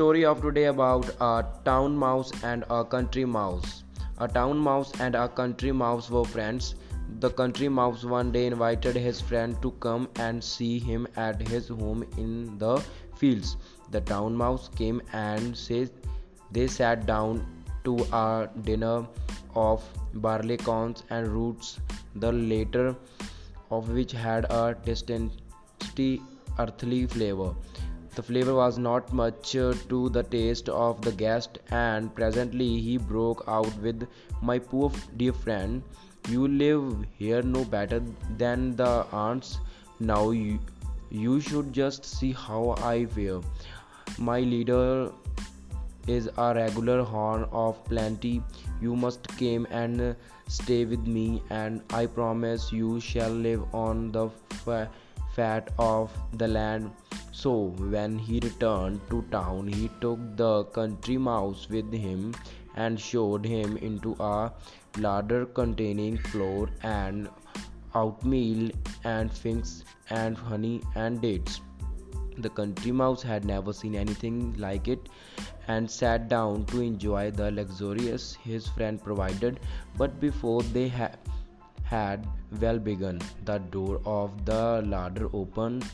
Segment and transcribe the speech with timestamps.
[0.00, 3.82] story of today about a town mouse and a country mouse.
[4.16, 6.74] A town mouse and a country mouse were friends.
[7.24, 11.68] The country mouse one day invited his friend to come and see him at his
[11.68, 12.82] home in the
[13.14, 13.58] fields.
[13.90, 15.90] The town mouse came and said
[16.50, 17.44] they sat down
[17.84, 19.06] to a dinner
[19.54, 21.78] of barleycorns and roots,
[22.14, 22.96] the latter
[23.70, 26.22] of which had a distinctly
[26.58, 27.54] earthly flavor.
[28.14, 32.98] The flavor was not much uh, to the taste of the guest, and presently he
[32.98, 34.08] broke out with,
[34.42, 35.82] My poor dear friend,
[36.28, 38.02] you live here no better
[38.36, 39.58] than the ants.
[40.00, 40.58] Now you,
[41.10, 43.40] you should just see how I fare.
[44.18, 45.12] My leader
[46.08, 48.42] is a regular horn of plenty.
[48.80, 50.16] You must come and
[50.48, 54.30] stay with me, and I promise you shall live on the
[55.36, 56.90] fat of the land.
[57.32, 62.34] So, when he returned to town, he took the country mouse with him
[62.74, 64.52] and showed him into a
[64.98, 67.28] larder containing flour and
[67.94, 68.70] oatmeal
[69.04, 71.60] and figs and honey and dates.
[72.38, 75.08] The country mouse had never seen anything like it
[75.68, 79.60] and sat down to enjoy the luxurious his friend provided.
[79.96, 81.16] But before they ha-
[81.84, 82.26] had
[82.60, 85.84] well begun, the door of the larder opened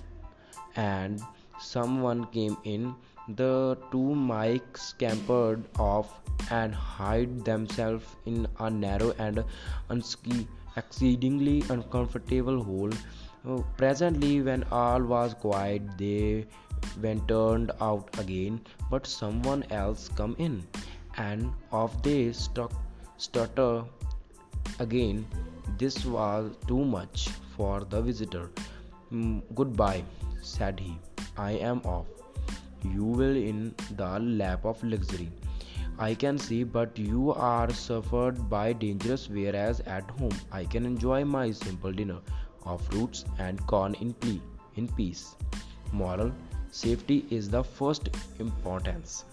[0.76, 1.20] and
[1.58, 2.94] someone came in.
[3.28, 9.44] The two mice scampered off and hid themselves in a narrow and
[10.76, 12.90] exceedingly uncomfortable hole.
[13.48, 16.46] Uh, presently, when all was quiet, they
[17.02, 20.62] went turned out again, but someone else come in,
[21.16, 22.72] and off they stuck
[23.16, 23.84] stutter
[24.78, 25.26] again.
[25.78, 28.50] This was too much for the visitor.
[29.12, 30.04] "Mm, goodbye,
[30.42, 30.98] said he.
[31.36, 32.06] I am off.
[32.82, 35.30] You will in the lap of luxury.
[35.98, 41.24] I can see, but you are suffered by dangerous, whereas at home I can enjoy
[41.24, 42.18] my simple dinner
[42.64, 44.40] of roots and corn in, ple-
[44.74, 45.36] in peace.
[45.92, 46.32] Moral
[46.70, 49.24] Safety is the first importance.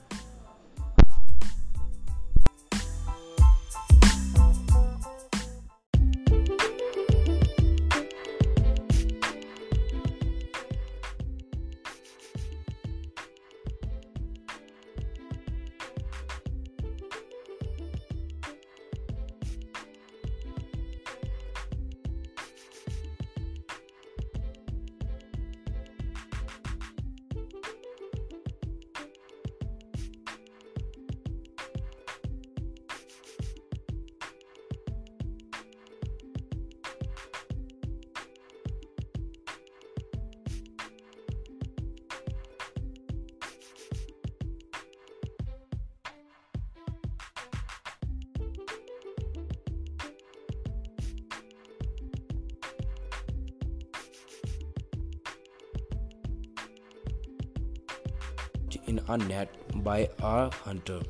[58.88, 59.50] In a net
[59.84, 61.02] by a hunter.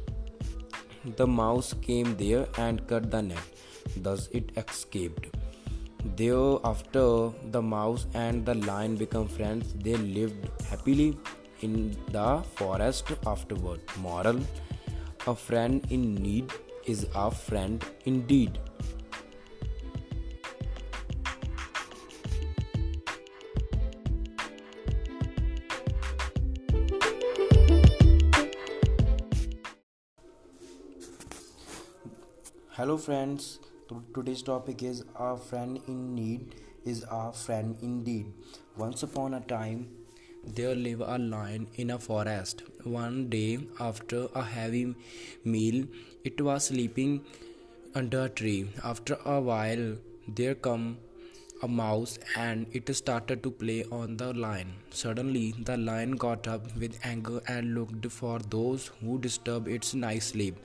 [1.17, 3.43] The mouse came there and cut the net,
[3.97, 5.35] thus it escaped.
[6.15, 9.73] Thereafter, the mouse and the lion became friends.
[9.73, 11.17] They lived happily
[11.61, 13.81] in the forest afterward.
[13.97, 14.39] Moral
[15.27, 16.51] A friend in need
[16.85, 18.59] is a friend indeed.
[32.75, 33.59] Hello friends
[34.13, 36.55] today's topic is a friend in need
[36.91, 38.25] is a friend indeed.
[38.75, 39.85] Once upon a time
[40.43, 42.63] there lived a lion in a forest.
[42.83, 44.95] One day after a heavy
[45.45, 45.85] meal
[46.23, 47.21] it was sleeping
[47.93, 48.67] under a tree.
[48.83, 49.97] After a while
[50.27, 50.97] there come
[51.63, 54.73] a mouse and it started to play on the lion.
[54.91, 60.27] Suddenly, the lion got up with anger and looked for those who disturbed its nice
[60.33, 60.57] sleep.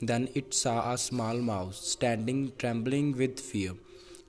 [0.00, 3.72] Then it saw a small mouse standing trembling with fear.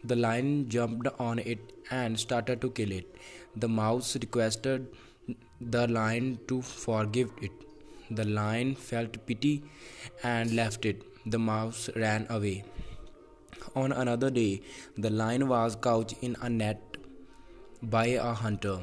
[0.03, 3.15] The lion jumped on it and started to kill it.
[3.55, 4.87] The mouse requested
[5.59, 7.51] the lion to forgive it.
[8.11, 9.63] The lion felt pity
[10.23, 11.03] and left it.
[11.25, 12.63] The mouse ran away.
[13.75, 14.61] On another day,
[14.97, 16.97] the lion was caught in a net
[17.81, 18.79] by a hunter.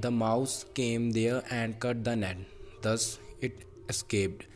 [0.00, 2.36] The mouse came there and cut the net.
[2.82, 4.46] Thus, it escaped.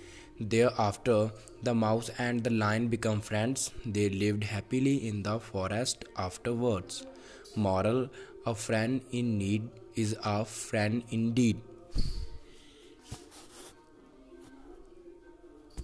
[0.40, 1.30] Thereafter,
[1.62, 3.70] the mouse and the lion became friends.
[3.86, 7.06] They lived happily in the forest afterwards.
[7.54, 8.08] Moral
[8.46, 11.60] A friend in need is a friend indeed.